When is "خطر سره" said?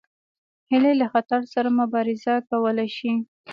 1.13-1.69